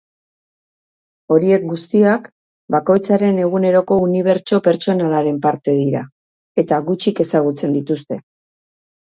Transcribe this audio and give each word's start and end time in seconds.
Horiek 1.33 1.65
guztiak 1.73 2.25
bakoitzaren 2.75 3.41
eguneroko 3.43 3.99
unibertso 4.07 4.59
pertsonalaren 4.69 5.39
parte 5.45 5.77
dira, 5.83 6.03
eta 6.65 6.81
gutxik 6.91 7.23
ezagutzen 7.27 7.79
dituzte. 7.79 8.21